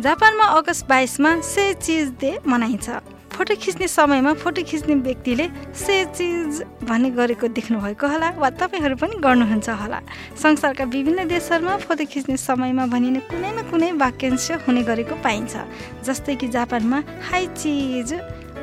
जापानमा 0.00 0.44
अगस्त 0.56 0.86
बाइसमा 0.88 1.30
से 1.42 1.62
चिज 1.74 2.10
डे 2.20 2.30
मनाइन्छ। 2.46 2.88
फोटो 3.34 3.54
खिच्ने 3.54 3.86
समयमा 3.88 4.32
फोटो 4.38 4.62
खिच्ने 4.62 4.94
व्यक्तिले 4.94 5.46
से 5.74 5.94
चिज 6.14 6.62
भन्ने 6.86 7.10
गरेको 7.18 7.48
देख्नुभएको 7.50 8.06
होला 8.06 8.28
वा 8.38 8.50
तपाईँहरू 8.62 8.96
पनि 8.96 9.18
गर्नुहुन्छ 9.18 9.68
होला। 9.68 10.00
संसारका 10.38 10.84
विभिन्न 10.94 11.26
देशहरूमा 11.28 11.76
फोटो 11.82 12.04
खिच्ने 12.06 12.36
समयमा 12.38 12.86
भनिने 12.94 13.20
कुनै 13.26 13.50
न 13.52 13.62
कुनै 13.70 13.90
वाक्यांश 13.98 14.50
हुने 14.66 14.82
गरेको 14.86 15.14
पाइन्छ। 15.18 16.06
जस्तै 16.06 16.34
कि 16.38 16.48
जापानमा 16.48 17.02
हाई 17.30 17.46
चिज 17.58 18.14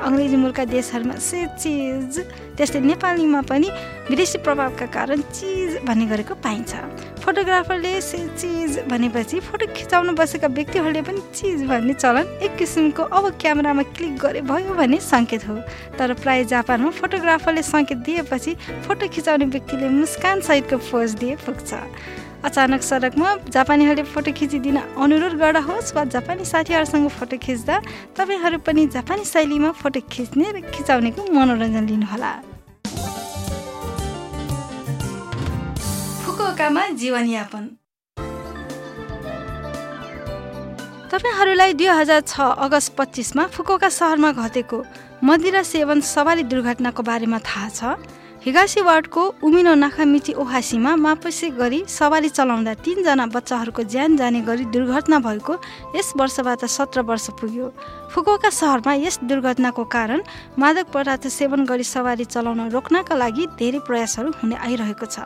अङ्ग्रेजी 0.01 0.35
मूलका 0.35 0.65
देशहरूमा 0.65 1.15
से 1.19 1.45
चिज 1.59 2.19
त्यस्तै 2.57 2.79
नेपालीमा 2.79 3.41
पनि 3.49 3.69
विदेशी 4.09 4.37
प्रभावका 4.45 4.85
कारण 4.95 5.21
चिज 5.31 5.77
भन्ने 5.85 6.05
गरेको 6.05 6.33
पाइन्छ। 6.43 6.71
फोटोग्राफरले 7.25 8.01
से 8.01 8.17
चिज 8.37 8.79
भनेपछि 8.89 9.39
फोटो 9.39 9.65
खिचाउन 9.73 10.15
बसेका 10.15 10.47
व्यक्तिहरूले 10.47 11.01
पनि 11.01 11.21
चिज 11.35 11.63
भन्ने 11.65 11.93
चलन 11.93 12.25
एक 12.43 12.55
किसिमको 12.57 13.03
अब 13.03 13.29
क्यामेरामा 13.41 13.83
क्लिक 13.95 14.17
गरे 14.17 14.41
भयो 14.41 14.73
भन्ने 14.73 14.99
सङ्केत 15.01 15.47
हो। 15.47 15.55
तर 15.97 16.13
प्राय 16.21 16.43
जापानमा 16.53 16.89
फोटोग्राफरले 17.01 17.63
सङ्केत 17.63 17.97
दिएपछि 18.05 18.55
फोटो 18.85 19.07
खिचाउने 19.09 19.45
व्यक्तिले 19.45 19.89
मुस्कान 19.89 20.41
सहितको 20.41 20.77
पोज 20.91 21.15
दिए 21.19 21.35
पुग्छ। 21.45 21.73
अचानक 22.47 22.81
सडकमा 22.81 23.29
जापानीहरूले 23.55 24.03
फोटो 24.13 24.31
खिचिदिन 24.37 24.77
अनुरोध 25.03 25.33
गर्दा 25.41 25.61
होस् 25.69 25.93
वा 25.95 26.03
जापानी 26.15 26.45
साथीहरूसँग 26.45 27.07
फोटो 27.17 27.37
खिच्दा 27.45 27.75
तपाईँहरू 28.17 28.57
पनि 28.65 28.85
जापानी 28.95 29.23
शैलीमा 29.25 29.71
फोटो 29.81 29.99
खिच्ने 30.13 30.47
र 30.53 30.57
खिचाउनेको 30.73 31.21
मनोरञ्जन 31.37 31.85
लिनुहोला। 31.89 32.31
फुकुओकामा 36.25 36.83
जीवनयापन। 37.01 37.63
तपाईँहरूलाई 41.11 41.73
दुई 41.79 41.87
हजार 41.99 42.21
छ 42.27 42.33
अगस्त 42.65 42.89
पच्चिसमा 42.97 43.43
फुकुओका 43.55 43.89
सहरमा 43.89 44.31
घटेको 44.35 44.77
मदिरा 45.23 45.61
सेवन 45.63 45.99
सवारी 46.03 46.43
दुर्घटनाको 46.51 47.01
बारेमा 47.09 47.39
थाहा 47.39 47.69
छ। 47.69 47.81
हिगासी 48.45 48.81
वार्डको 48.85 49.21
उमिनो 49.41 49.73
नाखामिची 49.73 50.33
ओहासीमा 50.37 50.95
मापसी 50.95 51.49
गरी 51.57 51.81
सवारी 51.89 52.29
चलाउँदा 52.29 52.73
तिनजना 52.85 53.25
बच्चाहरूको 53.33 53.83
ज्यान 53.89 54.17
जाने 54.17 54.41
गरी 54.45 54.65
दुर्घटना 54.69 55.17
भएको 55.17 55.53
यस 55.95 56.13
वर्षबाट 56.13 56.65
सत्र 56.69 57.01
वर्ष 57.09 57.25
पुग्यो। 57.41 57.69
फुकुका 58.13 58.49
सहरमा 58.53 58.93
यस 59.01 59.17
दुर्घटनाको 59.25 59.83
कारण 59.89 60.21
मादक 60.61 60.85
पदार्थ 60.93 61.25
सेवन 61.27 61.65
गरी 61.65 61.83
सवारी 61.83 62.25
चलाउन 62.25 62.69
रोक्नका 62.69 63.15
लागि 63.17 63.47
धेरै 63.57 63.79
प्रयासहरू 63.81 64.29
हुने 64.37 64.55
आइरहेको 64.61 65.05
छ। 65.09 65.25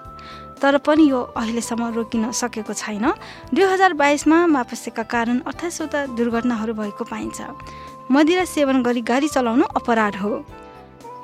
तर 0.64 0.78
पनि 0.80 1.09
यो 1.12 1.20
अहिलेसम्म 1.36 1.92
रोकिन 2.00 2.31
सकेको 2.31 2.73
छैन। 2.73 3.03
दुई 3.52 3.66
हजार 3.67 4.00
बाइसमा 4.00 4.47
मापसेका 4.47 5.03
कारण 5.03 5.44
अठाइसवटा 5.44 6.06
दुर्घटनाहरू 6.16 6.73
भएको 6.73 7.03
पाइन्छ। 7.03 7.38
मदिरा 8.08 8.45
सेवन 8.47 8.81
गरी 8.81 9.02
गाडी 9.03 9.28
चलाउनु 9.28 9.66
अपराध 9.75 10.16
हो। 10.23 10.34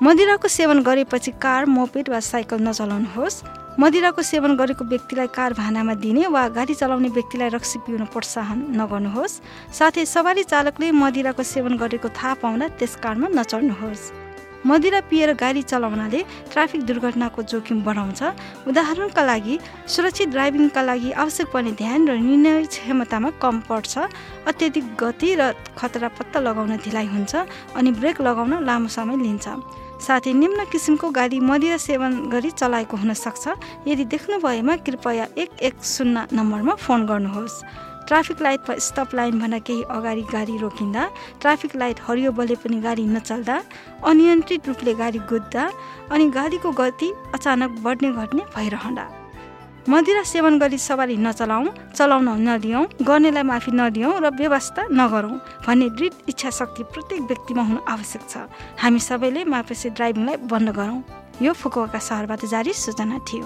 मदिराको 0.04 0.48
सेवन 0.48 0.82
गरेपछि 0.84 1.32
कार 1.40 1.66
मोपेड 1.66 2.10
वा 2.10 2.20
साइकल 2.20 2.60
नचलाउनुहोस्। 2.62 3.36
मदिराको 3.80 4.22
सेवन 4.22 4.56
गरेको 4.60 4.86
व्यक्तिलाई 4.86 5.28
कार 5.32 5.54
भानामा 5.56 5.94
दिने 6.04 6.28
वा 6.28 6.48
गाडी 6.52 6.74
चलाउने 6.76 7.10
व्यक्तिलाई 7.16 7.50
रक्सी 7.56 7.80
पिउन 7.88 8.04
प्रोत्साहन 8.12 8.76
नगर्नुहोस्। 8.76 9.40
साथै 9.72 10.06
सवारी 10.06 10.44
चालकले 10.44 10.92
मदिराको 10.92 11.44
सेवन 11.44 11.78
गरेको 11.80 12.10
थाहा 12.12 12.34
पाउँदा 12.44 12.68
त्यस 12.76 12.96
कारमा 13.00 13.28
नचढ्नुहोस् 13.40 14.12
मदिरा 14.68 15.00
पिएर 15.08 15.32
गाडी 15.40 15.62
चलाउनाले 15.64 16.22
ट्राफिक 16.52 16.82
दुर्घटनाको 16.84 17.42
जोखिम 17.46 17.80
बढाउँछ। 17.88 18.22
उदाहरणका 18.68 19.24
लागि 19.24 19.56
सुरक्षित 19.88 20.30
ड्राइभिङका 20.30 20.82
लागि 20.82 21.12
आवश्यक 21.14 21.48
पर्ने 21.54 21.72
ध्यान 21.72 22.08
र 22.10 22.20
निर्णय 22.20 22.66
क्षमतामा 22.68 23.30
कम 23.40 23.56
पर्छ। 23.70 23.94
अत्याधिक 24.44 24.86
गति 25.00 25.30
र 25.40 25.54
खतरा 25.78 26.10
पत्ता 26.18 26.40
लगाउन 26.42 26.78
ढिलाइ 26.84 27.08
हुन्छ 27.08 27.34
अनि 27.78 27.92
ब्रेक 27.94 28.22
लगाउन 28.22 28.66
लामो 28.66 28.88
समय 28.90 29.18
लिन्छ। 29.24 29.48
साथै 30.02 30.34
निम्न 30.34 30.66
किसिमको 30.72 31.10
गाडी 31.10 31.40
मदिरा 31.40 31.78
सेवन 31.78 32.14
गरी 32.30 32.52
चलाएको 32.52 32.98
हुन 32.98 33.14
सक्छ 33.14 33.56
यदि 33.88 34.06
देख्नु 34.14 34.38
भएमा 34.40 34.76
कृपया 34.86 35.28
एक 35.38 35.52
एक 35.62 35.76
शून्य 35.84 36.28
नम्बरमा 36.34 36.76
फोन 36.76 37.06
गर्नुहोस्। 37.06 37.64
ट्राफिक 38.08 38.42
लाइट 38.42 38.70
वा 38.70 38.76
स्टप 38.78 39.16
लाइनभन्दा 39.16 39.60
केही 39.66 39.84
अगाडि 39.90 40.22
गाडी 40.32 40.58
रोकिँदा 40.58 41.10
ट्राफिक 41.42 41.76
लाइट 41.76 42.00
हरियो 42.08 42.32
बले 42.38 42.56
पनि 42.62 42.80
गाडी 42.82 43.06
नचल्दा 43.08 43.56
अनियन्त्रित 44.06 44.68
रूपले 44.68 44.94
गाडी 44.94 45.20
कुद्दा 45.30 45.64
अनि 46.14 46.30
गाडीको 46.38 46.72
गति 46.72 47.14
अचानक 47.34 47.80
बढ्ने 47.84 48.12
घट्ने 48.12 48.44
भइरहँदा। 48.56 49.06
मदिरा 49.86 50.22
सेवन 50.26 50.58
गरी 50.60 50.78
सवारी 50.82 51.16
नचलाउँ 51.22 51.94
चलाउन 51.94 52.30
नदियौँ 52.42 53.06
गर्नेलाई 53.06 53.46
माफी 53.46 53.72
नदियौँ 53.72 54.14
र 54.18 54.34
व्यवस्था 54.34 54.82
नगरौँ 54.90 55.38
भन्ने 55.66 55.88
दृढ 55.94 56.14
इच्छा 56.30 56.50
शक्ति 56.50 56.84
प्रत्येक 56.90 57.22
व्यक्तिमा 57.30 57.64
हुनु 57.70 57.80
आवश्यक 57.94 58.24
छ। 58.26 58.34
हामी 58.82 59.00
सबैले 59.00 59.46
मापेसी 59.46 59.90
ड्राइभिङलाई 59.94 60.38
बन्द 60.50 60.70
गरौँ। 60.74 61.00
यो 61.38 61.54
फुकुवाका 61.54 62.00
सहरबाट 62.02 62.42
जारी 62.50 62.74
सूचना 62.74 63.18
थियो। 63.30 63.46